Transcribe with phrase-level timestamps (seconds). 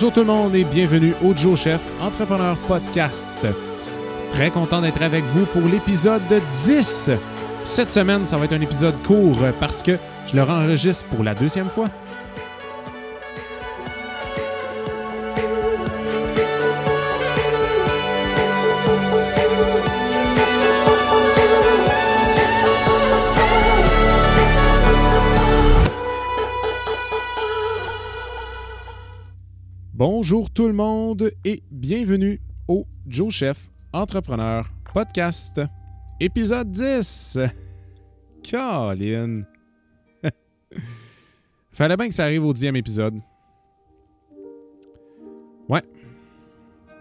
[0.00, 3.44] Bonjour tout le monde et bienvenue au Joe Chef Entrepreneur Podcast.
[4.30, 7.10] Très content d'être avec vous pour l'épisode 10.
[7.64, 11.34] Cette semaine, ça va être un épisode court parce que je le enregistre pour la
[11.34, 11.88] deuxième fois.
[29.98, 35.60] Bonjour tout le monde et bienvenue au Joe Chef Entrepreneur Podcast,
[36.20, 37.40] épisode 10.
[38.48, 39.42] Colin.
[41.72, 43.18] Fallait bien que ça arrive au dixième épisode.
[45.68, 45.82] Ouais.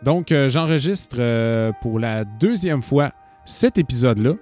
[0.02, 3.12] Donc, euh, j'enregistre euh, pour la deuxième fois
[3.46, 4.34] cet épisode-là.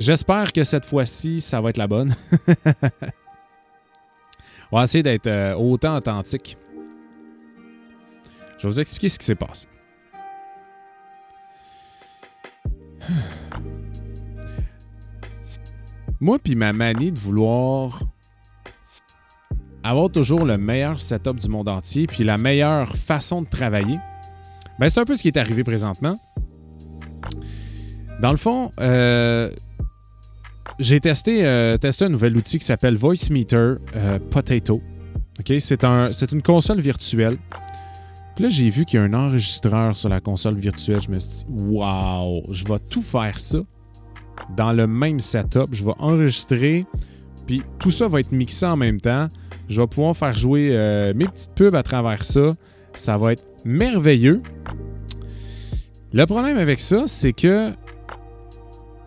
[0.00, 2.12] J'espère que cette fois-ci, ça va être la bonne.
[4.72, 6.58] On va essayer d'être euh, autant authentique.
[8.58, 9.68] Je vais vous expliquer ce qui s'est passé.
[16.20, 18.02] Moi, puis ma manie de vouloir
[19.84, 23.98] avoir toujours le meilleur setup du monde entier, puis la meilleure façon de travailler,
[24.78, 26.20] ben c'est un peu ce qui est arrivé présentement.
[28.20, 29.48] Dans le fond, euh,
[30.80, 34.82] j'ai testé, euh, testé un nouvel outil qui s'appelle VoiceMeter euh, Potato.
[35.60, 37.38] C'est un, une console virtuelle
[38.38, 41.00] là, j'ai vu qu'il y a un enregistreur sur la console virtuelle.
[41.00, 43.58] Je me suis dit, waouh, je vais tout faire ça
[44.56, 45.68] dans le même setup.
[45.72, 46.86] Je vais enregistrer,
[47.46, 49.28] puis tout ça va être mixé en même temps.
[49.68, 52.54] Je vais pouvoir faire jouer euh, mes petites pubs à travers ça.
[52.94, 54.42] Ça va être merveilleux.
[56.12, 57.70] Le problème avec ça, c'est que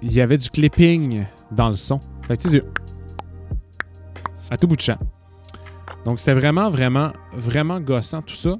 [0.04, 2.00] il y avait du clipping dans le son.
[2.28, 2.64] Fait que, tu sais,
[4.50, 4.98] à tout bout de champ.
[6.06, 8.58] Donc, c'était vraiment, vraiment, vraiment gossant tout ça.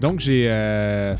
[0.00, 0.46] Donc, j'ai.
[0.48, 1.16] Euh,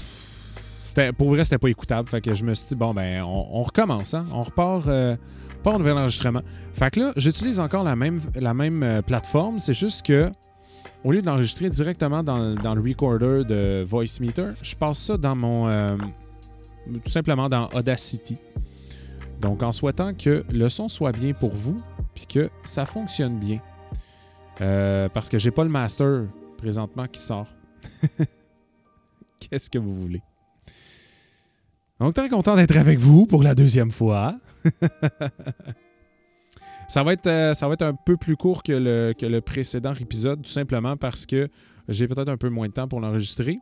[1.16, 2.08] pour vrai, c'était pas écoutable.
[2.08, 4.26] Fait que je me suis dit, bon, ben, on, recommence, hein?
[4.32, 4.86] On repart.
[4.86, 5.16] Euh,
[5.62, 6.42] pas un nouvel enregistrement.
[6.74, 9.58] Fait que là, j'utilise encore la même, euh, plateforme.
[9.58, 10.30] C'est juste que,
[11.02, 15.34] au lieu de l'enregistrer directement dans, dans, le recorder de VoiceMeter, je passe ça dans
[15.34, 15.68] mon.
[15.68, 15.96] Euh,
[17.04, 18.36] tout simplement dans Audacity.
[19.40, 21.82] Donc, en souhaitant que le son soit bien pour vous,
[22.14, 23.58] puis que ça fonctionne bien.
[25.12, 26.24] parce que j'ai pas le master
[26.58, 27.48] présentement qui sort.
[29.40, 30.22] Qu'est-ce que vous voulez?
[32.00, 34.38] Donc, très content d'être avec vous pour la deuxième fois.
[36.88, 39.40] ça, va être, euh, ça va être un peu plus court que le, que le
[39.40, 41.48] précédent épisode, tout simplement parce que
[41.88, 43.58] j'ai peut-être un peu moins de temps pour l'enregistrer.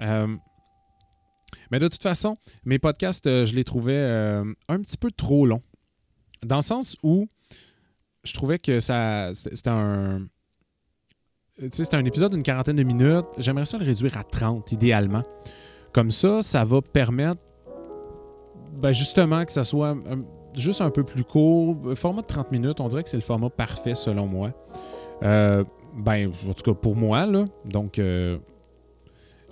[0.00, 0.36] Euh,
[1.70, 4.00] mais de toute façon, mes podcasts, euh, je les trouvais
[4.68, 5.62] un petit peu trop longs.
[6.44, 7.26] Dans le sens où
[8.24, 10.26] je trouvais que ça c'était un
[11.70, 13.26] c'est un épisode d'une quarantaine de minutes.
[13.38, 15.22] J'aimerais ça le réduire à 30, idéalement.
[15.92, 17.40] Comme ça, ça va permettre
[18.72, 19.96] ben, justement que ça soit
[20.56, 21.76] juste un peu plus court.
[21.94, 24.52] Format de 30 minutes, on dirait que c'est le format parfait selon moi.
[25.22, 25.64] Euh,
[25.96, 27.44] ben, en tout cas pour moi, là.
[27.64, 28.38] Donc, euh,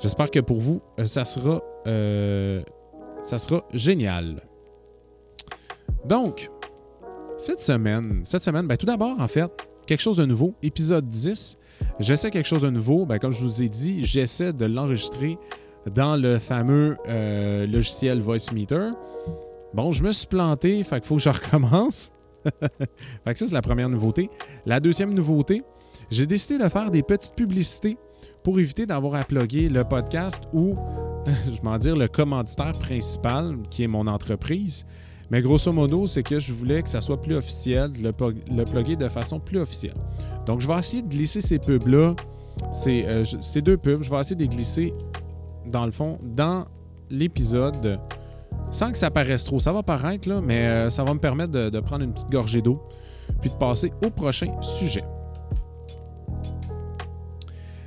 [0.01, 1.61] j'espère que pour vous, euh, ça sera,
[3.23, 4.41] ça sera génial.
[6.05, 6.51] Donc,
[7.37, 9.51] cette semaine, cette semaine, ben, tout d'abord, en fait,
[9.87, 11.59] quelque chose de nouveau, épisode 10.
[12.01, 13.07] J'essaie quelque chose de nouveau.
[13.07, 15.39] Ben, comme je vous ai dit, j'essaie de l'enregistrer
[15.95, 18.93] dans le fameux euh, logiciel VoiceMeter.
[19.75, 22.11] Bon, je me suis planté, fait faut que je recommence.
[22.45, 24.31] fait que ça, c'est la première nouveauté.
[24.65, 25.63] La deuxième nouveauté,
[26.11, 27.97] j'ai décidé de faire des petites publicités
[28.43, 30.77] pour éviter d'avoir à plugger le podcast ou,
[31.27, 34.87] je m'en dire, le commanditaire principal, qui est mon entreprise.
[35.31, 38.13] Mais grosso modo, c'est que je voulais que ça soit plus officiel, le,
[38.51, 39.97] le plugger de façon plus officielle.
[40.47, 42.15] Donc, je vais essayer de glisser ces pubs-là,
[42.73, 44.95] ces, euh, ces, deux pubs, je vais essayer de les glisser,
[45.67, 46.67] dans le fond, dans
[47.11, 48.01] l'épisode,
[48.71, 49.59] sans que ça paraisse trop.
[49.59, 52.63] Ça va paraître, là, mais euh, ça va me permettre de, prendre une petite gorgée
[52.63, 52.83] d'eau,
[53.41, 55.05] puis de passer au prochain sujet.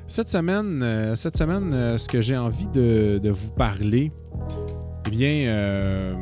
[0.08, 4.12] Cette semaine, euh, cette semaine ce que j'ai envie de, vous parler,
[5.08, 6.18] eh bien,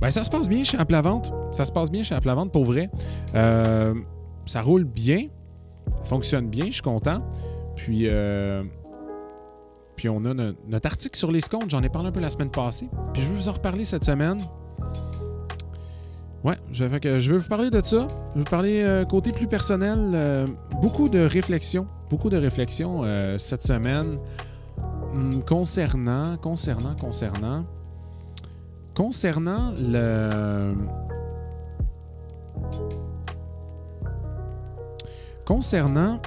[0.00, 1.32] ben, ça se passe bien chez Aplavente.
[1.52, 2.90] Ça se passe bien chez Aplavente pour vrai.
[3.34, 3.94] Euh,
[4.46, 5.26] ça roule bien,
[6.04, 7.22] fonctionne bien, je suis content.
[7.76, 8.62] Puis, euh,
[9.96, 12.50] puis on a notre, article sur les comptes, j'en ai parlé un peu la semaine
[12.50, 12.88] passée.
[13.12, 14.40] Puis je vais vous en reparler cette semaine.
[16.44, 18.06] Ouais, je vais, que je vais vous parler de ça.
[18.30, 19.98] Je vais vous parler euh, côté plus personnel.
[20.14, 20.46] Euh,
[20.80, 23.02] beaucoup de réflexions, beaucoup de réflexions
[23.38, 24.18] cette semaine
[25.12, 27.64] hum, concernant, concernant, concernant,
[28.98, 30.74] concernant le
[35.44, 36.20] Concernant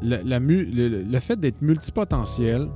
[0.00, 2.68] le, le- fait d'être multipotentiel,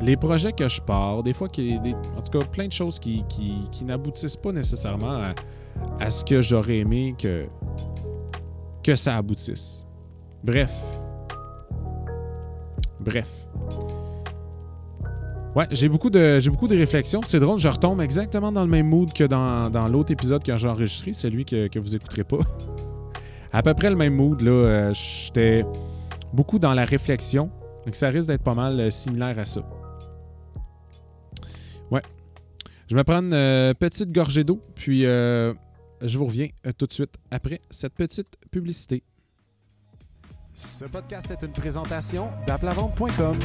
[0.00, 3.54] les projets que je pars, des fois, en tout cas, plein de choses qui, qui,
[3.70, 5.34] qui n'aboutissent pas nécessairement à,
[6.00, 7.46] à ce que j'aurais aimé que,
[8.82, 9.86] que ça aboutisse.
[10.42, 10.98] Bref.
[13.00, 13.46] Bref.
[15.56, 17.22] Ouais, j'ai beaucoup de beaucoup réflexions.
[17.24, 20.54] C'est drôle, je retombe exactement dans le même mood que dans, dans l'autre épisode que
[20.54, 22.36] j'ai enregistré, celui que, que vous écouterez pas.
[23.54, 24.50] à peu près le même mood, là.
[24.50, 25.64] Euh, J'étais
[26.34, 27.50] beaucoup dans la réflexion.
[27.86, 29.62] Donc ça risque d'être pas mal euh, similaire à ça.
[31.90, 32.02] Ouais.
[32.86, 36.92] Je vais me prendre une euh, petite gorgée d'eau, puis je vous reviens tout de
[36.92, 39.02] suite après cette petite publicité.
[40.58, 43.38] Ce podcast est une présentation d'aplavente.com.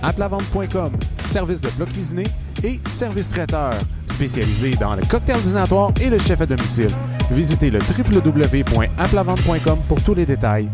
[0.00, 2.22] Aplavente.com, service de plat cuisiné
[2.62, 3.74] et service traiteur,
[4.06, 6.94] spécialisé dans le cocktail dînatoire et le chef à domicile.
[7.32, 10.70] Visitez le www.aplavente.com pour tous les détails.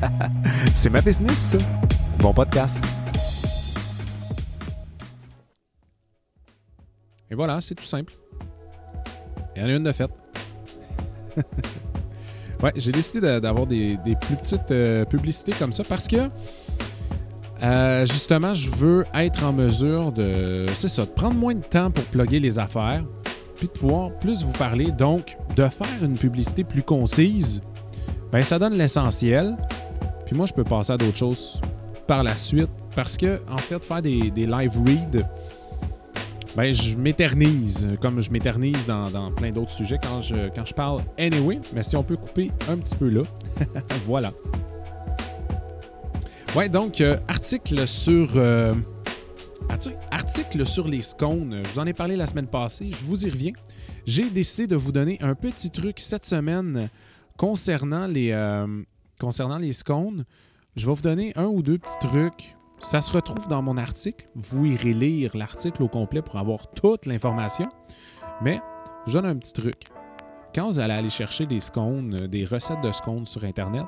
[0.74, 1.58] C'est ma business, ça.
[2.18, 2.80] Bon podcast.
[7.30, 8.14] Et voilà, c'est tout simple.
[9.54, 10.10] Il y en a une de faite.
[12.64, 16.16] ouais, j'ai décidé d'avoir des, plus petites euh, publicités comme ça parce que
[17.62, 20.66] euh, justement, je veux être en mesure de.
[20.74, 23.04] C'est ça, de prendre moins de temps pour plugger les affaires,
[23.54, 24.90] puis de pouvoir plus vous parler.
[24.90, 27.62] Donc, de faire une publicité plus concise,
[28.32, 29.56] ben ça donne l'essentiel.
[30.26, 31.60] Puis moi, je peux passer à d'autres choses
[32.06, 35.24] par la suite parce que, en fait, faire des live reads,
[36.56, 41.00] ben, je m'éternise, comme je m'éternise dans, plein d'autres sujets quand je, quand je parle
[41.18, 41.60] anyway.
[41.72, 43.22] Mais si on peut couper un petit peu là,
[44.06, 44.32] voilà.
[46.54, 48.28] Ouais, donc, euh, article sur.
[48.36, 48.72] euh,
[49.68, 51.60] arti- article sur les scones.
[51.64, 53.52] Je vous en ai parlé la semaine passée, je vous y reviens.
[54.06, 56.88] J'ai décidé de vous donner un petit truc cette semaine
[57.36, 58.66] concernant les, euh,
[59.18, 60.24] concernant les scones.
[60.76, 62.54] Je vais vous donner un ou deux petits trucs.
[62.80, 64.28] Ça se retrouve dans mon article.
[64.34, 67.68] Vous irez lire l'article au complet pour avoir toute l'information.
[68.42, 68.60] Mais
[69.06, 69.84] je donne un petit truc.
[70.54, 73.86] Quand vous allez aller chercher des scones, euh, des recettes de scones sur Internet,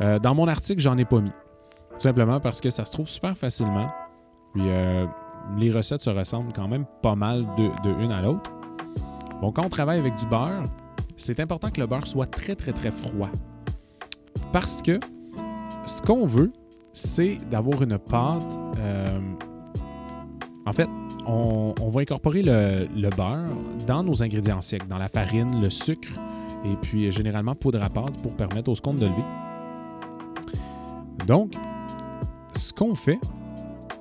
[0.00, 1.32] euh, dans mon article, j'en ai pas mis.
[1.92, 3.90] Tout simplement parce que ça se trouve super facilement.
[4.52, 5.06] Puis euh,
[5.56, 8.50] les recettes se ressemblent quand même pas mal de, de une à l'autre.
[9.40, 10.68] Bon, quand on travaille avec du beurre,
[11.16, 13.30] c'est important que le beurre soit très très très froid.
[14.52, 15.00] Parce que
[15.86, 16.52] ce qu'on veut,
[16.92, 18.58] c'est d'avoir une pâte.
[18.78, 19.20] euh,
[20.66, 20.88] en fait,
[21.26, 23.48] on, va incorporer le, beurre
[23.86, 26.18] dans nos ingrédients secs, dans la farine, le sucre
[26.64, 29.24] et puis euh, généralement poudre à pâte pour permettre aux scones de lever.
[31.26, 31.54] Donc,
[32.54, 33.18] ce qu'on fait,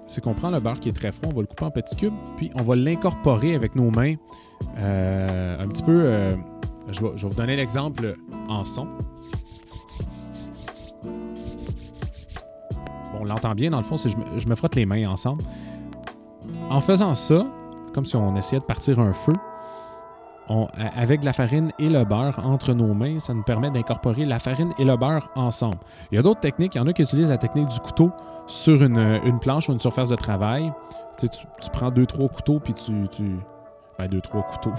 [0.05, 1.95] c'est qu'on prend le beurre qui est très froid, on va le couper en petits
[1.95, 4.15] cubes, puis on va l'incorporer avec nos mains
[4.77, 6.35] euh, un petit peu.
[6.89, 8.15] je vais vous donner l'exemple
[8.47, 8.87] en son.
[13.33, 15.43] L'entend bien dans le fond, c'est je, je me frotte les mains ensemble.
[16.69, 17.45] En faisant ça,
[17.93, 19.33] comme si on essayait de partir un feu,
[20.95, 24.73] avec la farine et le beurre entre nos mains, ça nous permet d'incorporer la farine
[24.77, 25.77] et le beurre ensemble.
[26.11, 26.75] Il y a d'autres techniques.
[26.75, 28.11] Il y en a qui utilisent la technique du couteau
[28.47, 30.71] sur une, planche ou une surface de travail.
[31.17, 31.27] Tu,
[31.71, 33.07] prends deux, trois couteaux, puis tu.
[33.09, 33.37] tu
[33.97, 34.73] ben, deux, trois couteaux.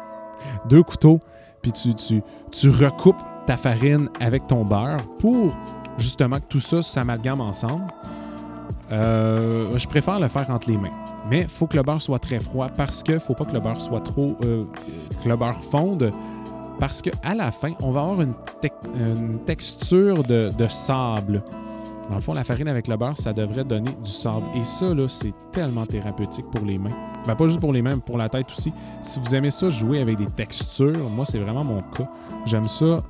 [0.68, 1.20] deux couteaux,
[1.62, 5.54] puis tu, tu recoupes ta farine avec ton beurre pour
[5.98, 7.86] justement que tout ça s'amalgame ensemble.
[8.92, 10.94] Euh, je préfère le faire entre les mains.
[11.28, 13.60] Mais il faut que le beurre soit très froid parce que faut pas que le
[13.60, 14.36] beurre soit trop.
[14.42, 14.64] euh,
[15.22, 16.12] que le beurre fonde.
[16.78, 18.34] Parce qu'à la fin, on va avoir une,
[19.46, 21.42] texture de, sable.
[22.10, 24.44] Dans le fond, la farine avec le beurre, ça devrait donner du sable.
[24.54, 26.94] Et ça, là, c'est tellement thérapeutique pour les mains.
[27.26, 28.72] Ben, pas juste pour les mains, pour la tête aussi.
[29.00, 32.08] Si vous aimez ça, jouer avec des textures, moi, c'est vraiment mon cas.
[32.44, 33.02] J'aime ça.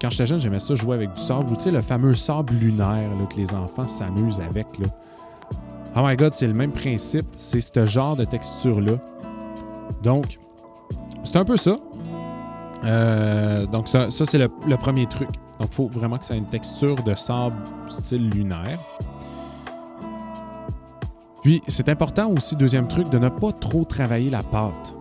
[0.00, 1.50] Quand j'étais jeune, j'aimais ça jouer avec du sable.
[1.50, 4.66] Ou tu sais, le fameux sable lunaire que les enfants s'amusent avec.
[5.96, 7.26] Oh my god, c'est le même principe.
[7.32, 8.94] C'est ce genre de texture-là.
[10.02, 10.38] Donc,
[11.24, 11.76] c'est un peu ça.
[12.84, 15.28] Euh, donc, ça, ça, c'est le, le premier truc.
[15.58, 17.56] Donc, il faut vraiment que ça ait une texture de sable
[17.88, 18.78] style lunaire.
[21.42, 24.94] Puis, c'est important aussi, deuxième truc, de ne pas trop travailler la pâte.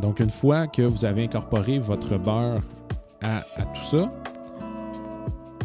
[0.00, 2.62] Donc, une fois que vous avez incorporé votre beurre
[3.22, 3.42] à,
[3.74, 4.10] tout ça,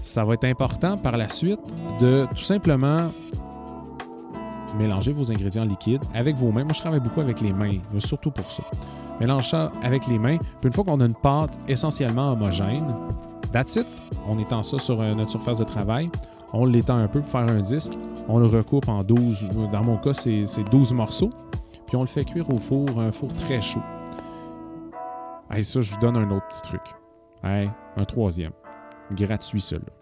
[0.02, 1.60] ça va être important par la suite
[2.00, 3.10] de tout simplement
[4.78, 6.64] mélanger vos ingrédients liquides avec vos mains.
[6.64, 8.64] Moi, je travaille beaucoup avec les mains, surtout pour ça.
[9.20, 10.38] Mélange ça avec les mains.
[10.38, 12.86] Puis une fois qu'on a une pâte essentiellement homogène,
[13.52, 13.88] that's it.
[14.28, 16.10] On étend ça sur euh, notre surface de travail.
[16.52, 17.94] On l'étend un peu pour faire un disque.
[18.28, 21.32] On le recoupe en 12, dans mon cas, c'est c'est 12 morceaux.
[21.88, 23.84] Puis on le fait cuire au four, un four très chaud.
[25.52, 26.82] Hey, ça, je vous donne un autre petit truc.
[27.46, 28.52] Un troisième.
[29.12, 29.94] Gratuit, celui-là.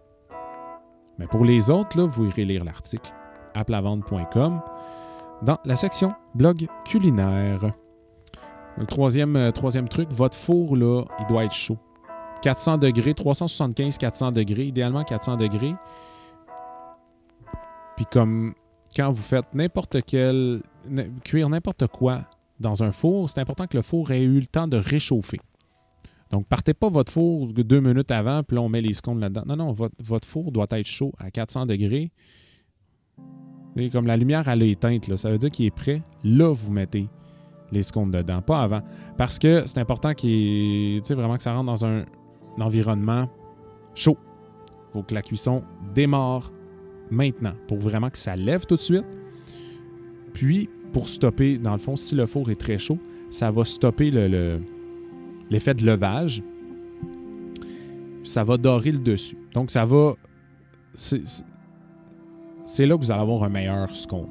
[1.20, 3.14] Mais pour les autres, là, vous irez lire l'article
[3.54, 4.62] applavente.com
[5.44, 7.74] dans la section blog culinaire.
[8.78, 11.78] Le troisième, euh, troisième truc, votre four, là, il doit être chaud.
[12.42, 15.76] 400 degrés, 375, 400 degrés, idéalement 400 degrés.
[17.96, 18.54] Puis comme
[18.96, 20.64] quand vous faites n'importe quel,
[21.24, 22.22] cuire n'importe quoi
[22.60, 25.40] dans un four, c'est important que le four ait eu le temps de réchauffer.
[26.34, 29.44] Donc, partez pas votre four deux minutes avant, puis là, on met les scones là-dedans.
[29.46, 32.12] Non, non, votre, four doit être chaud à 400 degrés.
[33.76, 36.02] Et comme la lumière, elle est éteinte, là, ça veut dire qu'il est prêt.
[36.24, 37.08] Là, vous mettez
[37.72, 38.82] les scones dedans, pas avant.
[39.16, 42.04] Parce que c'est important qu'il vraiment que ça rentre dans un,
[42.60, 43.30] environnement
[43.94, 44.18] chaud.
[44.90, 45.62] Il faut que la cuisson
[45.94, 46.52] démarre
[47.12, 49.06] maintenant pour vraiment que ça lève tout de suite.
[50.34, 52.98] Puis, pour stopper, dans le fond, si le four est très chaud,
[53.30, 54.10] ça va stopper
[55.50, 56.44] l'effet de levage.
[58.24, 59.38] Ça va dorer le dessus.
[59.54, 60.14] Donc, ça va.
[60.94, 64.30] C'est là que vous allez avoir un meilleur scone.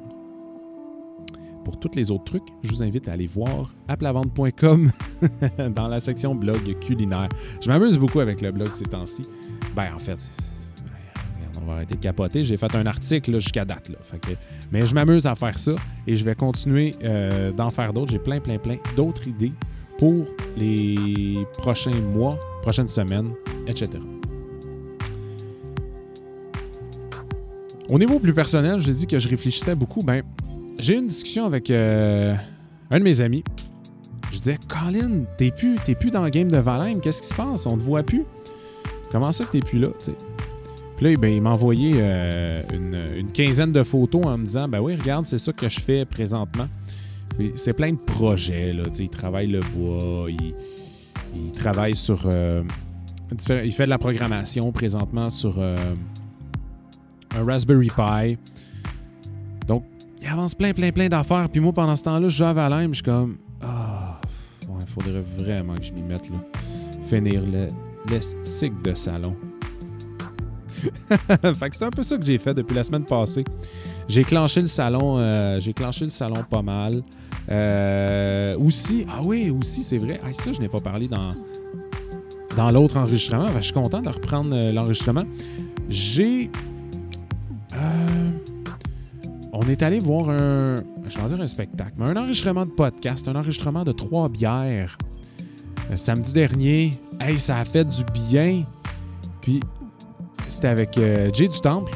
[1.63, 4.91] Pour tous les autres trucs, je vous invite à aller voir applavente.com
[5.75, 7.29] dans la section blog culinaire.
[7.61, 9.21] Je m'amuse beaucoup avec le blog ces temps-ci.
[9.75, 10.19] Ben, en fait,
[11.61, 12.43] on va arrêter de capoter.
[12.43, 13.89] J'ai fait un article jusqu'à date.
[13.89, 13.97] Là.
[14.71, 18.11] mais je m'amuse à faire ça et je vais continuer euh, d'en faire d'autres.
[18.11, 19.53] J'ai plein, plein, plein d'autres idées
[19.97, 20.25] pour
[20.57, 23.31] les prochains mois, prochaines semaines,
[23.67, 23.99] etc.
[27.89, 30.01] Au niveau plus personnel, je dis que je réfléchissais beaucoup.
[30.01, 30.23] Ben,
[30.79, 32.33] j'ai eu une discussion avec euh,
[32.89, 33.43] un de mes amis.
[34.31, 37.67] Je disais, Colin, t'es plus, plus dans le game de Valheim, qu'est-ce qui se passe?
[37.67, 38.23] On te voit plus.
[39.11, 39.89] Comment ça que t'es plus là?
[40.97, 44.79] Puis là, ben, il m'a envoyé euh, une, quinzaine de photos en me disant, ben
[44.79, 46.67] oui, regarde, c'est ça que je fais présentement.
[47.55, 48.83] C'est plein de projets, là.
[48.99, 52.21] Il travaille le bois, il, travaille sur.
[52.25, 52.63] Euh,
[53.49, 58.37] il fait de la programmation présentement sur un Raspberry Pi.
[59.67, 59.83] Donc,
[60.21, 61.49] il avance plein, plein, plein d'affaires.
[61.49, 64.19] Puis moi, pendant ce temps-là, je joue à Valheim, je suis comme, ah,
[64.79, 66.37] il faudrait vraiment que je m'y mette, là.
[67.03, 67.43] Finir
[68.09, 69.35] l'estique de salon.
[71.53, 73.43] fait que c'est un peu ça que j'ai fait depuis la semaine passée.
[74.07, 77.03] J'ai le salon, euh, j'ai clenché le salon pas mal.
[77.51, 80.19] Euh, aussi, ah oui, aussi, c'est vrai.
[80.23, 81.33] Ah, ça, je n'ai pas parlé dans,
[82.55, 83.47] dans l'autre enregistrement.
[83.55, 85.25] je suis content de reprendre euh, l'enregistrement.
[85.89, 86.49] J'ai
[89.53, 90.75] on est allé voir un,
[91.07, 94.97] je vais dire un spectacle, mais un enregistrement de podcast, un enregistrement de trois bières.
[95.91, 98.63] Le samedi dernier, hey, ça a fait du bien.
[99.41, 99.59] Puis,
[100.47, 101.93] c'était avec euh, Jay du Temple.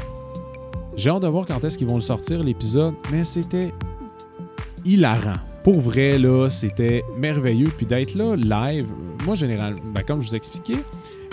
[0.96, 3.74] J'ai hâte de voir quand est-ce qu'ils vont le sortir, l'épisode, mais c'était
[4.88, 5.38] hilarant.
[5.64, 7.72] Pour vrai, là, c'était merveilleux.
[7.76, 8.88] Puis d'être là, live,
[9.26, 10.84] moi, généralement, comme je vous expliquais,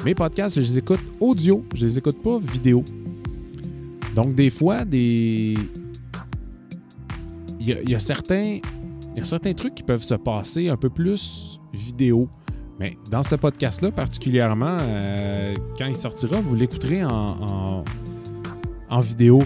[0.05, 2.85] mes podcasts, je les écoute audio, je les écoute pas vidéo.
[4.15, 5.55] Donc, des fois, des,
[7.67, 8.59] il y, a, certains,
[9.23, 12.29] certains trucs qui peuvent se passer un peu plus vidéo.
[12.79, 17.85] Mais dans ce podcast-là, particulièrement, euh, quand il sortira, vous l'écouterez en,
[19.01, 19.43] vidéo.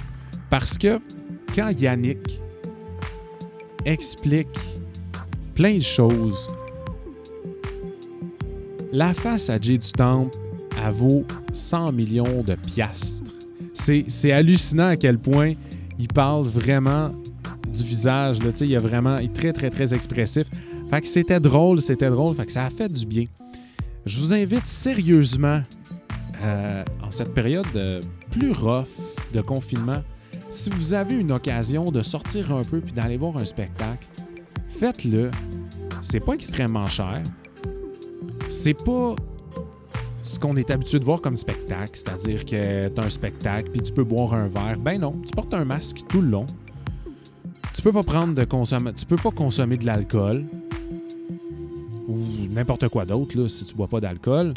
[0.50, 0.98] Parce que
[1.54, 2.40] quand Yannick
[3.84, 4.48] explique
[5.54, 6.48] plein de choses,
[8.92, 10.38] la face à Jay du Temple,
[10.84, 13.30] elle vaut 100 millions de piastres.
[13.74, 15.54] C'est hallucinant à quel point
[15.98, 17.10] il parle vraiment
[17.70, 18.42] du visage.
[18.42, 20.48] Là, il, a vraiment, est très, très, très expressif.
[20.90, 22.34] Fait que c'était drôle, c'était drôle.
[22.34, 23.24] Fait ça a fait du bien.
[24.06, 25.60] Je vous invite sérieusement,
[26.42, 27.66] euh, en cette période
[28.30, 28.86] plus rough
[29.32, 30.02] de confinement,
[30.48, 34.06] si vous avez une occasion de sortir un peu puis d'aller voir un spectacle,
[34.68, 35.30] faites-le.
[36.00, 37.22] C'est pas extrêmement cher.
[38.48, 39.14] C'est pas
[40.22, 43.80] ce qu'on est habitué de voir comme spectacle, c'est-à-dire que tu as un spectacle puis
[43.80, 44.78] tu peux boire un verre.
[44.78, 46.46] Ben non, tu portes un masque tout le long
[47.78, 50.44] tu peux pas prendre de consommer, tu peux pas consommer de l'alcool
[52.08, 52.18] ou
[52.50, 54.52] n'importe quoi d'autre si tu bois pas d'alcool.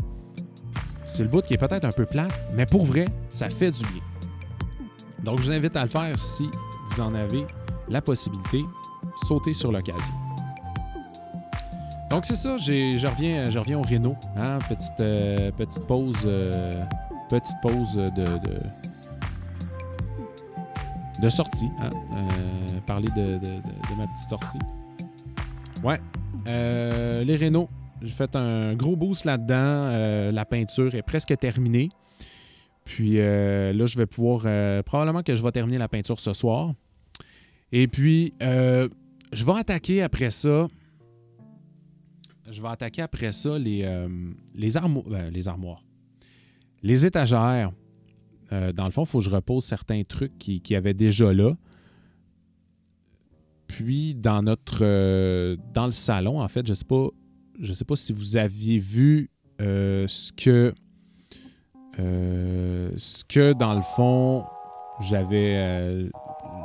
[1.03, 3.81] C'est le bout qui est peut-être un peu plat, mais pour vrai, ça fait du
[3.81, 4.01] bien.
[5.23, 6.49] Donc je vous invite à le faire si
[6.85, 7.45] vous en avez
[7.89, 8.63] la possibilité.
[9.15, 10.13] Sautez sur l'occasion.
[12.09, 14.17] Donc c'est ça, je reviens, je au Renault.
[14.35, 16.83] Hein, petite, euh, petite pause, euh,
[17.29, 18.25] petite pause de,
[21.21, 21.69] de sortie.
[21.79, 21.89] Hein?
[22.13, 23.39] Euh, parler de,
[23.97, 24.59] ma petite sortie.
[25.83, 25.99] Ouais.
[26.45, 27.69] Les Renault,
[28.01, 30.31] j'ai fait un gros boost là-dedans.
[30.33, 31.91] La peinture est presque terminée.
[32.91, 34.41] Puis là, je vais pouvoir.
[34.83, 36.73] probablement que je vais terminer la peinture ce soir.
[37.71, 40.67] Et puis, je vais attaquer après ça.
[42.49, 43.83] Je vais attaquer après ça les,
[44.55, 44.71] les,
[45.07, 45.83] ben, les armoires.
[46.83, 47.71] Les étagères
[48.53, 51.33] Euh, dans le fond, il faut que je repose certains trucs qui, qui avaient déjà
[51.33, 51.55] là.
[53.67, 57.07] Puis dans notre euh, dans le salon, en fait, je sais pas,
[57.59, 59.29] je sais pas si vous aviez vu
[59.61, 60.71] euh, ce que euh,
[61.97, 64.43] ce que dans le fond
[65.01, 66.09] j'avais euh,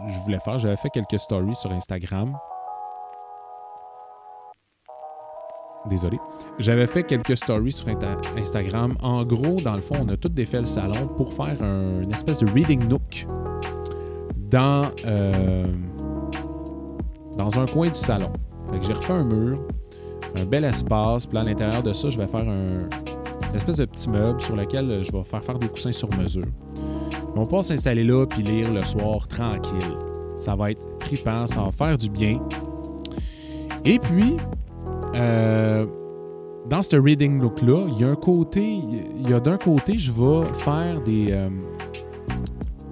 [0.08, 0.58] je voulais faire.
[0.58, 2.36] J'avais fait quelques stories sur Instagram.
[5.86, 6.18] Désolé.
[6.58, 7.86] J'avais fait quelques stories sur
[8.36, 8.92] Instagram.
[9.02, 12.12] En gros, dans le fond, on a tout défait le salon pour faire un- une
[12.12, 13.26] espèce de reading nook
[14.50, 15.66] dans, euh,
[17.38, 18.32] dans un coin du salon.
[18.70, 19.60] Fait que j'ai refait un mur,
[20.36, 21.26] un bel espace.
[21.26, 22.88] Puis à l'intérieur de ça, je vais faire un,
[23.48, 26.12] une espèce de petit meuble sur lequel euh, je vais faire faire des coussins sur
[26.16, 26.46] mesure.
[27.34, 29.96] On va s'installer là puis lire le soir tranquille.
[30.36, 32.40] Ça va être trippant, ça va faire du bien.
[33.84, 34.36] Et puis,
[35.14, 35.86] euh,
[36.68, 40.10] dans ce reading look-là, il y a un côté, il y a d'un côté, je
[40.10, 41.48] vais faire des euh,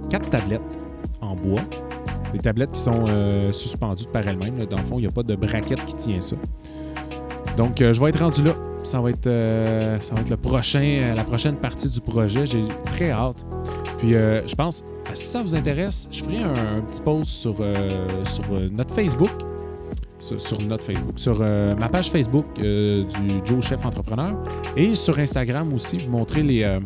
[0.09, 0.79] quatre tablettes
[1.21, 1.63] en bois.
[2.33, 4.67] Des tablettes qui sont euh, suspendues par elles-mêmes.
[4.67, 6.37] Dans le fond, il n'y a pas de braquette qui tient ça.
[7.57, 8.55] Donc, je vais être rendu là.
[8.85, 12.45] Ça va être, euh, ça va être le prochain, euh, la prochaine partie du projet.
[12.45, 13.45] J'ai très hâte.
[13.97, 17.57] Puis, euh, je pense, si ça vous intéresse, je ferai un, petit post sur,
[18.25, 19.31] sur notre Facebook.
[20.19, 21.19] Sur, notre Facebook.
[21.19, 24.37] Sur ma page Facebook du Joe Chef Entrepreneur.
[24.76, 26.79] Et sur Instagram aussi, je vous montrer les,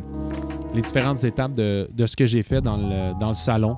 [0.74, 3.76] les différentes étapes de, de ce que j'ai fait dans le, dans le salon.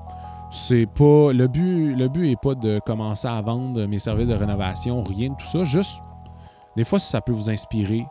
[0.51, 1.33] C'est pas.
[1.33, 5.31] Le but, le but est pas de commencer à vendre mes services de rénovation, rien
[5.31, 5.63] de tout ça.
[5.63, 6.01] Juste,
[6.77, 8.07] des fois, si ça peut vous inspirer,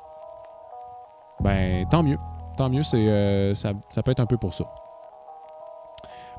[1.41, 2.17] ben tant mieux.
[2.57, 4.65] Tant mieux, euh, ça, peut être un peu pour ça.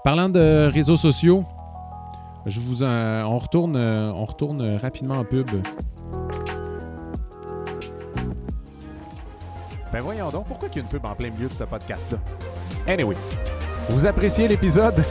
[0.05, 1.45] Parlant de réseaux sociaux,
[2.47, 5.51] je vous en- on retourne, on retourne rapidement en pub.
[9.93, 12.19] Ben voyons donc, pourquoi qu'il y a une pub en plein milieu de ce podcast-là?
[12.87, 13.17] Anyway,
[13.89, 15.05] vous appréciez l'épisode?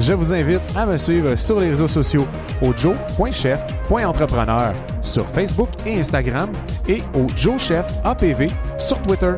[0.00, 2.24] Je vous invite à me suivre sur les réseaux sociaux
[2.62, 6.52] au joe.chef.entrepreneur sur Facebook et Instagram
[6.86, 8.46] et au Joe Chef APV
[8.78, 9.34] sur Twitter.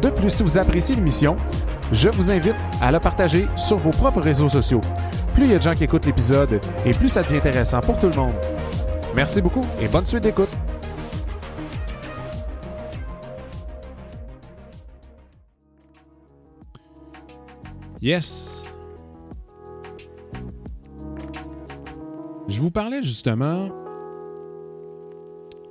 [0.00, 1.36] De plus, si vous appréciez l'émission,
[1.92, 4.80] je vous invite à la partager sur vos propres réseaux sociaux.
[5.34, 7.96] Plus il y a de gens qui écoutent l'épisode et plus ça devient intéressant pour
[8.00, 8.34] tout le monde.
[9.14, 10.50] Merci beaucoup et bonne suite d'écoute.
[18.00, 18.66] Yes!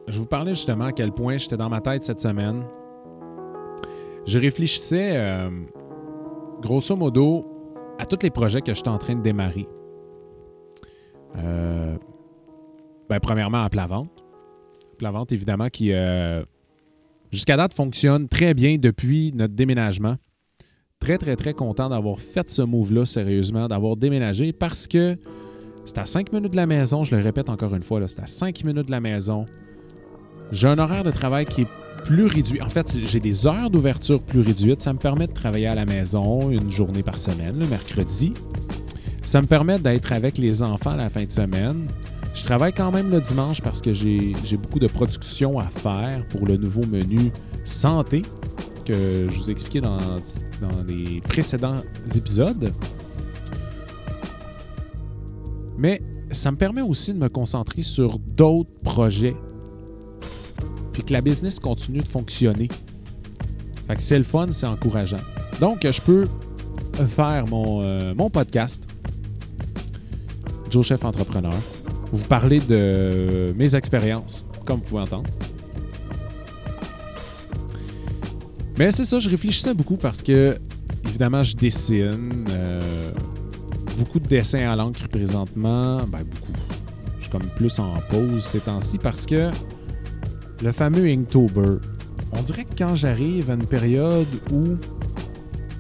[0.10, 2.66] Je vous parlais justement à quel point j'étais dans ma tête cette semaine.
[4.26, 5.50] Je réfléchissais, euh,
[6.62, 7.46] grosso modo,
[7.98, 9.70] à tous les projets que j'étais en train de démarrer.
[11.38, 11.98] Euh,
[13.08, 14.26] ben, premièrement, à Plavante.
[14.98, 16.44] Plavante, évidemment, qui, euh,
[17.32, 20.18] jusqu'à date, fonctionne très bien depuis notre déménagement
[21.00, 25.18] très, très, très content d'avoir fait ce move-là, sérieusement, d'avoir déménagé parce que
[25.86, 28.26] c'est à 5 minutes de la maison, je le répète encore une fois, c'est à
[28.26, 29.46] 5 minutes de la maison.
[30.52, 31.68] J'ai un horaire de travail qui est
[32.04, 32.62] plus réduit.
[32.62, 34.82] En fait, j'ai des heures d'ouverture plus réduites.
[34.82, 38.34] Ça me permet de travailler à la maison une journée par semaine, le mercredi.
[39.24, 41.88] Ça me permet d'être avec les enfants à la fin de semaine.
[42.34, 46.46] Je travaille quand même le dimanche parce que j'ai beaucoup de production à faire pour
[46.46, 47.32] le nouveau menu
[47.64, 48.24] santé
[48.86, 50.00] que je vous ai expliqué dans
[50.88, 51.82] les précédents
[52.16, 52.74] épisodes.
[55.82, 59.36] Mais ça me permet aussi de me concentrer sur d'autres projets.
[60.94, 62.70] Puis que la business continue de fonctionner.
[63.88, 65.18] Fait que c'est le fun, c'est encourageant.
[65.60, 66.28] Donc, je peux
[67.08, 68.88] faire mon, euh, podcast,
[70.70, 71.54] Joe Chef Entrepreneur,
[72.12, 75.30] vous parler de mes expériences, comme vous pouvez entendre.
[78.78, 80.56] Mais c'est ça, je réfléchissais beaucoup parce que,
[81.06, 82.46] évidemment, je dessine.
[82.52, 83.01] euh,
[83.98, 85.98] beaucoup de dessins à l'encre présentement.
[86.08, 86.54] Ben, beaucoup.
[87.18, 89.52] Je suis comme plus en pause ces temps-ci parce que
[90.62, 91.78] le fameux Inktober,
[92.32, 94.76] on dirait que quand j'arrive à une période où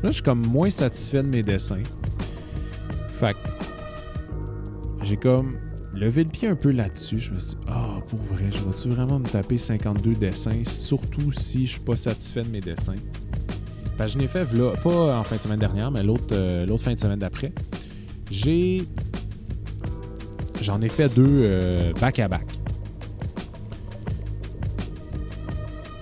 [0.03, 1.83] là, je suis comme moins satisfait de mes dessins.
[3.19, 3.35] Fait
[5.03, 5.57] j'ai comme
[5.93, 7.19] levé le pied un peu là-dessus.
[7.19, 11.31] Je me suis dit, ah, pour vrai, je vais-tu vraiment me taper 52 dessins, surtout
[11.31, 12.95] si je suis pas satisfait de mes dessins?
[13.97, 16.65] Fait que je n'ai fait, v'là, pas en fin de semaine dernière, mais l'autre, euh,
[16.65, 17.51] l'autre fin de semaine d'après.
[18.31, 18.83] J'ai.
[20.61, 22.45] J'en ai fait deux euh, back-à-back.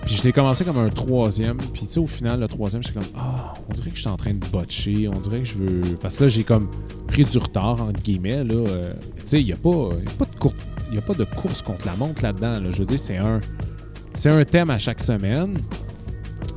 [0.04, 1.56] Puis je l'ai commencé comme un troisième.
[1.58, 4.08] Puis tu sais, au final, le troisième, j'étais comme Ah, on dirait que je suis
[4.10, 5.08] en train de botcher.
[5.08, 5.80] On dirait que je veux.
[6.00, 6.68] Parce que là, j'ai comme
[7.08, 8.44] pris du retard, entre guillemets.
[8.44, 8.54] Là.
[8.54, 11.24] Euh, tu sais, il n'y a, pas- y a, pas de y a pas de
[11.24, 12.60] course contre la montre là-dedans.
[12.60, 12.70] là.
[12.70, 13.40] Je veux dire, c'est un.
[14.14, 15.54] C'est un thème à chaque semaine.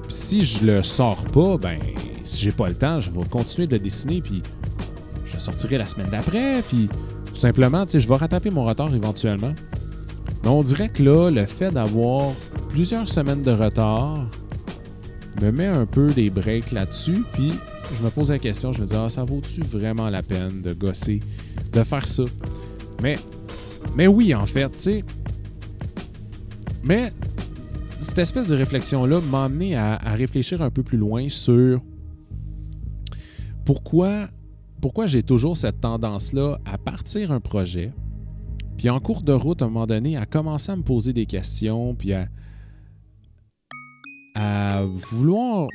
[0.08, 1.80] Puis si je le sors pas, ben.
[2.24, 4.42] si j'ai pas le temps, je vais continuer de le dessiner, puis
[5.44, 6.90] sortirai la semaine d'après, puis
[7.26, 9.54] tout simplement, je vais rattraper mon retard éventuellement.
[10.44, 12.32] Mais on dirait que là, le fait d'avoir
[12.70, 14.26] plusieurs semaines de retard
[15.42, 17.54] me met un peu des breaks là-dessus, puis
[17.98, 20.74] je me pose la question, je me dis, ah, ça vaut-tu vraiment la peine de
[20.74, 21.20] gosser,
[21.72, 22.24] de faire ça?
[23.02, 23.18] Mais,
[23.96, 25.04] mais oui, en fait, tu sais.
[26.84, 27.12] Mais
[28.00, 31.82] cette espèce de réflexion-là m'a amené à, réfléchir un peu plus loin sur
[33.66, 34.28] pourquoi,
[34.84, 37.94] pourquoi j'ai toujours cette tendance-là à partir un projet,
[38.78, 41.26] puis en cours de route, à un moment donné, à commencer à me poser des
[41.26, 42.28] questions, puis à,
[44.84, 45.70] vouloir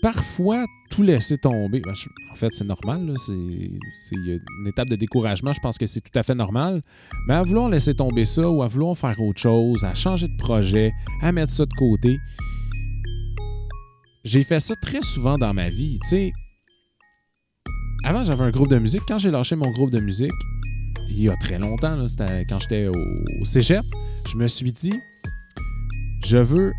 [0.00, 1.80] parfois tout laisser tomber.
[1.80, 1.92] Ben,
[2.32, 3.12] en fait, c'est normal.
[3.18, 5.52] C'est une étape de découragement.
[5.52, 6.80] Je pense que c'est tout à fait normal.
[7.26, 10.36] Mais à vouloir laisser tomber ça ou à vouloir faire autre chose, à changer de
[10.38, 12.16] projet, à mettre ça de côté,
[14.24, 15.98] j'ai fait ça très souvent dans ma vie.
[16.08, 16.32] Tu
[18.04, 19.02] avant, j'avais un groupe de musique.
[19.06, 20.32] Quand j'ai lâché mon groupe de musique,
[21.08, 21.94] il y a très longtemps,
[22.48, 23.84] quand j'étais au cégep,
[24.26, 25.00] je me suis dit,
[26.24, 26.72] je veux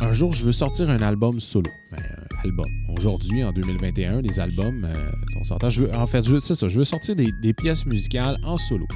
[0.00, 1.70] un jour, je veux sortir un album solo.
[1.90, 2.02] Ben,
[2.42, 2.66] album.
[2.96, 5.70] Aujourd'hui, en 2021, les albums euh, sont sortis.
[5.70, 6.68] Je veux, en fait, c'est ça.
[6.68, 8.86] Je veux sortir des, pièces musicales en solo.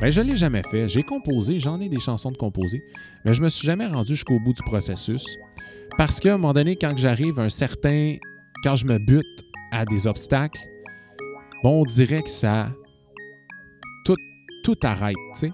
[0.00, 0.88] Ben, je ne l'ai jamais fait.
[0.88, 2.84] J'ai composé, j'en ai des chansons de composer,
[3.24, 5.36] mais je me suis jamais rendu jusqu'au bout du processus.
[5.98, 8.16] Parce qu'à un moment donné, quand j'arrive un certain.
[8.64, 9.45] Quand je me bute
[9.76, 10.60] à des obstacles,
[11.62, 12.68] bon, on dirait que ça.
[14.04, 14.16] Tout,
[14.64, 15.52] tout arrête, tu sais.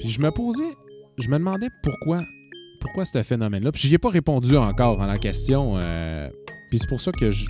[0.00, 0.72] Puis je me posais.
[1.18, 2.22] Je me demandais pourquoi
[2.82, 3.72] pourquoi ce phénomène-là.
[3.72, 5.72] Puis n'y ai pas répondu encore en la question.
[5.76, 6.28] Euh,
[6.68, 7.46] puis c'est pour ça que je,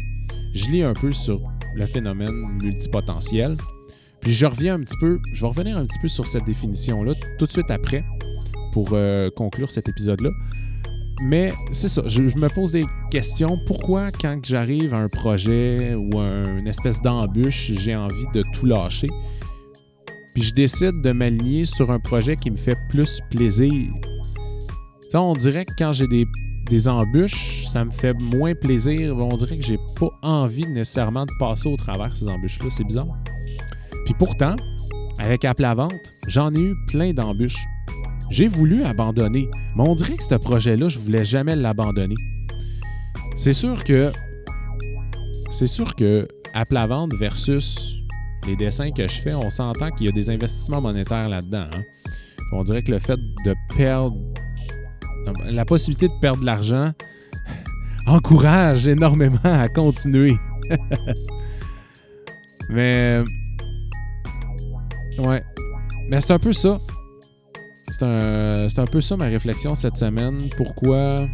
[0.71, 1.43] lis un peu sur
[1.75, 3.57] le phénomène multipotentiel.
[4.21, 7.15] Puis je reviens un petit peu, je vais revenir un petit peu sur cette définition-là
[7.39, 8.05] tout de suite après
[8.73, 10.31] pour euh, conclure cet épisode-là.
[11.25, 13.59] Mais c'est ça, je, me pose des questions.
[13.67, 18.67] Pourquoi quand j'arrive à un projet ou à une espèce d'embûche, j'ai envie de tout
[18.67, 19.09] lâcher?
[20.35, 23.93] Puis je décide de m'aligner sur un projet qui me fait plus plaisir
[25.21, 29.17] on dirait que quand j'ai des, embûches, ça me fait moins plaisir.
[29.19, 32.69] On dirait que j'ai pas envie nécessairement de passer au travers ces embûches-là.
[32.71, 33.09] C'est bizarre.
[34.05, 34.57] Puis pourtant,
[35.19, 37.63] avec Apple à vente, j'en ai eu plein d'embûches.
[38.33, 42.15] J'ai voulu abandonner, mais on dirait que ce projet-là, je voulais jamais l'abandonner.
[43.37, 44.11] C'est sûr que
[45.51, 47.99] c'est sûr que à vente versus
[48.47, 51.67] les dessins que je fais, on s'entend qu'il y a des investissements monétaires là-dedans.
[51.75, 51.83] Hein.
[52.55, 54.17] On dirait que le fait de perdre
[55.51, 56.93] la possibilité de perdre de l'argent
[58.07, 60.37] encourage énormément à continuer.
[62.71, 63.23] Mais.
[65.19, 65.43] Ouais.
[66.09, 66.79] Mais c'est un peu ça.
[67.93, 70.49] C'est un, un peu ça ma réflexion cette semaine.
[70.57, 71.29] Pourquoi.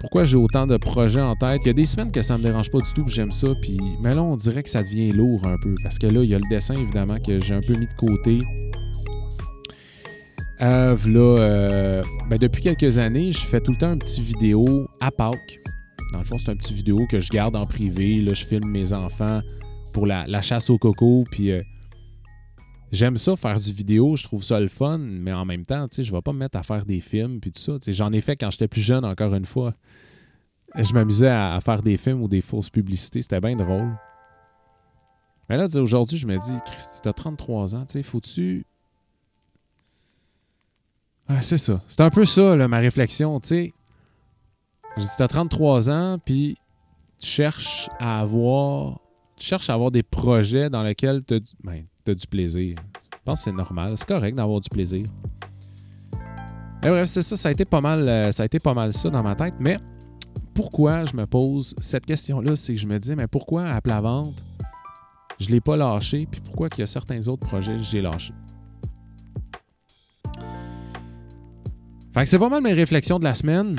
[0.00, 1.60] Pourquoi j'ai autant de projets en tête?
[1.64, 3.48] Il y a des semaines que ça me dérange pas du tout, que j'aime ça.
[3.60, 5.74] Puis, mais là, on dirait que ça devient lourd un peu.
[5.82, 7.94] Parce que là, il y a le dessin, évidemment, que j'ai un peu mis de
[7.94, 8.38] côté.
[10.62, 15.10] Euh, euh, ben, depuis quelques années, je fais tout le temps un petit vidéo à
[15.10, 15.58] Pâques.
[16.12, 18.20] Dans le fond, c'est un petit vidéo que je garde en privé.
[18.20, 19.40] Là, je filme mes enfants
[19.94, 21.24] pour la, chasse au coco.
[21.30, 21.62] Puis euh,
[22.92, 24.16] j'aime ça, faire du vidéo.
[24.16, 24.98] Je trouve ça le fun.
[24.98, 27.40] Mais en même temps, je ne vais pas me mettre à faire des films.
[27.40, 27.78] Puis tout ça.
[27.88, 29.74] J'en ai fait quand j'étais plus jeune, encore une fois.
[30.76, 33.22] Je m'amusais à, faire des films ou des fausses publicités.
[33.22, 33.90] C'était bien drôle.
[35.48, 37.84] Mais là, aujourd'hui, je me dis, Christy, t'as 33 ans.
[38.04, 38.64] Faut-tu
[41.40, 41.80] c'est ça.
[41.86, 43.74] C'est un peu ça, ma réflexion, tu sais.
[44.96, 46.56] Je dis, t'as 33 ans, puis
[47.18, 49.00] tu cherches à avoir...
[49.36, 52.76] Tu cherches à avoir des projets dans lesquels tu ben, as du plaisir.
[53.02, 53.96] Je pense que c'est normal.
[53.96, 55.04] C'est correct d'avoir du plaisir.
[56.82, 57.36] Et bref, c'est ça.
[57.36, 59.54] Ça a été pas mal, euh, ça a été pas mal ça dans ma tête.
[59.58, 59.78] Mais
[60.54, 64.00] pourquoi je me pose cette question-là, c'est que je me dis, mais pourquoi à plat
[64.00, 64.44] vente,
[65.38, 68.02] je ne l'ai pas lâché, puis pourquoi qu'il y a certains autres projets que j'ai
[68.02, 68.34] lâchés?
[72.12, 73.76] Fait que c'est pas mal mes réflexions de la semaine.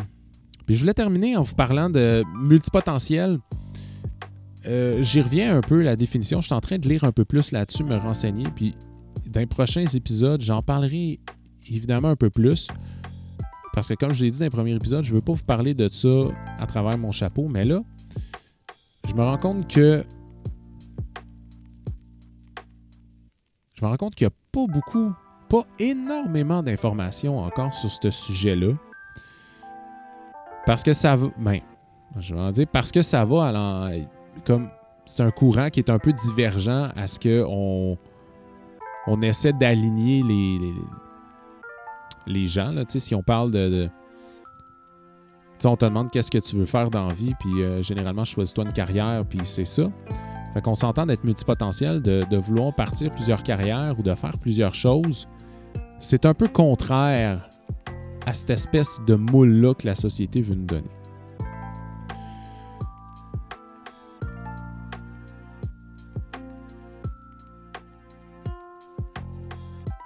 [0.65, 3.39] Puis je voulais terminer en vous parlant de multipotentiel.
[4.67, 6.41] Euh, J'y reviens un peu la définition.
[6.41, 8.45] Je suis en train de lire un peu plus là-dessus, me renseigner.
[8.55, 8.75] Puis
[9.27, 11.19] dans les prochains épisodes, j'en parlerai
[11.69, 12.67] évidemment un peu plus.
[13.73, 15.73] Parce que comme je l'ai dit dans les premiers épisodes, je veux pas vous parler
[15.73, 16.09] de ça
[16.59, 17.47] à travers mon chapeau.
[17.47, 17.81] Mais là,
[19.07, 20.03] je me rends compte que.
[23.73, 25.13] Je me rends compte qu'il n'y a pas beaucoup
[25.51, 28.73] pas énormément d'informations encore sur ce sujet-là.
[30.65, 31.27] Parce que ça va.
[31.37, 31.59] Ben,
[32.19, 33.91] je vais en dire, parce que ça va à
[34.45, 34.69] comme
[35.05, 37.97] c'est un courant qui est un peu divergent à ce qu'on
[39.07, 40.23] on essaie d'aligner
[42.27, 42.71] les, gens.
[42.71, 43.89] Là, si on parle de,
[45.61, 48.25] sais, on te demande qu'est-ce que tu veux faire dans la vie, puis euh, généralement,
[48.25, 49.83] choisis-toi une carrière, puis c'est ça.
[50.53, 54.75] Fait qu'on s'entend d'être multipotentiel, de, de vouloir partir plusieurs carrières ou de faire plusieurs
[54.75, 55.27] choses.
[55.99, 57.49] C'est un peu contraire
[58.25, 60.89] à cette espèce de moule-là que la société veut nous donner.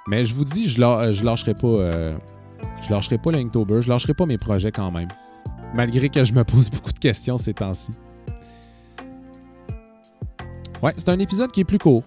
[0.07, 1.67] Mais je vous dis, je, la- je lâcherai pas.
[1.67, 2.17] euh,
[2.81, 5.07] je lâcherai pas je lâcherai pas mes projets quand même.
[5.73, 7.91] Malgré que je me pose beaucoup de questions ces temps-ci.
[10.83, 12.03] Ouais, c'est un épisode qui est plus court.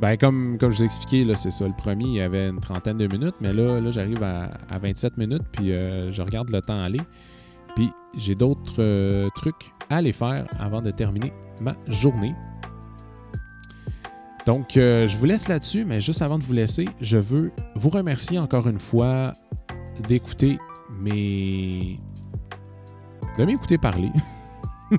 [0.00, 1.64] Ben, comme, comme je vous ai expliqué, là, c'est ça.
[1.66, 4.78] Le premier, il y avait une trentaine de minutes, mais là, là j'arrive à, à
[4.78, 7.00] 27 minutes, puis euh, je regarde le temps aller.
[7.74, 12.34] Puis j'ai d'autres euh, trucs à aller faire avant de terminer ma journée.
[14.46, 17.90] Donc, euh, je vous laisse là-dessus, mais juste avant de vous laisser, je veux vous
[17.90, 19.32] remercier encore une fois
[20.06, 20.58] d'écouter
[21.00, 21.98] mes.
[23.36, 24.12] de m'écouter parler.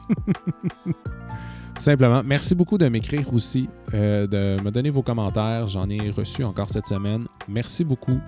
[1.77, 2.23] Simplement.
[2.25, 5.69] Merci beaucoup de m'écrire aussi, euh, de me donner vos commentaires.
[5.69, 7.25] J'en ai reçu encore cette semaine.
[7.47, 8.19] Merci beaucoup.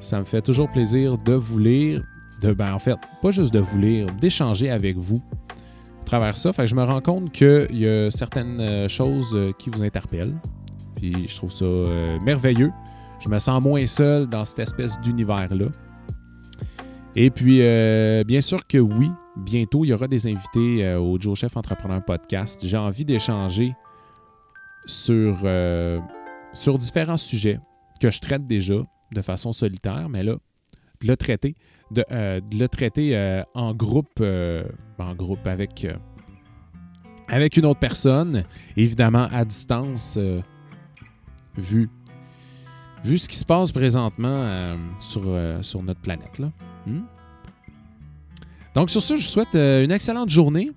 [0.00, 2.02] Ça me fait toujours plaisir de vous lire,
[2.42, 5.22] de, ben, en fait, pas juste de vous lire, d'échanger avec vous
[6.10, 6.50] travers ça.
[6.66, 10.34] Je me rends compte qu'il y a certaines euh, choses euh, qui vous interpellent.
[10.96, 12.72] Puis je trouve ça euh, merveilleux.
[13.20, 15.66] Je me sens moins seul dans cette espèce d'univers-là.
[17.14, 17.58] Et puis,
[18.24, 22.60] bien sûr que oui, bientôt, il y aura des invités au Joe Chef Entrepreneur Podcast.
[22.64, 23.74] J'ai envie d'échanger
[24.86, 25.36] sur,
[26.52, 27.58] sur différents sujets
[28.00, 28.76] que je traite déjà
[29.12, 30.36] de façon solitaire, mais là,
[31.02, 31.56] de le traiter,
[31.90, 34.64] de, euh, de le traiter euh, en groupe, euh,
[34.98, 35.86] en groupe avec,
[37.28, 38.44] avec une autre personne,
[38.76, 40.18] évidemment à distance,
[41.56, 41.88] vu,
[43.04, 45.22] vu ce qui se passe présentement sur,
[45.62, 46.38] sur notre planète.
[46.38, 46.50] Là.
[46.86, 47.02] Hmm?
[48.74, 50.70] Donc sur ce, je vous souhaite une excellente journée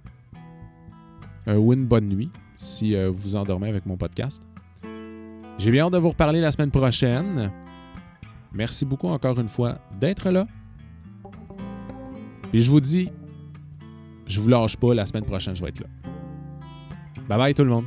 [1.47, 4.41] ou une bonne nuit si vous vous endormez avec mon podcast.
[5.57, 7.51] J'ai bien hâte de vous reparler la semaine prochaine.
[8.53, 10.47] Merci beaucoup encore une fois d'être là.
[12.53, 13.09] Et je vous dis,
[14.27, 15.87] je vous lâche pas, la semaine prochaine, je vais être là.
[17.27, 17.85] Bye bye tout le monde.